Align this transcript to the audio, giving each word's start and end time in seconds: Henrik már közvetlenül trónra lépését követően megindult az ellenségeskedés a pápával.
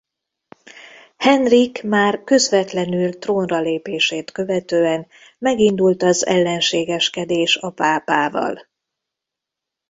Henrik 1.17 1.83
már 1.83 2.23
közvetlenül 2.23 3.17
trónra 3.17 3.59
lépését 3.59 4.31
követően 4.31 5.07
megindult 5.37 6.03
az 6.03 6.25
ellenségeskedés 6.25 7.55
a 7.57 7.69
pápával. 7.69 8.67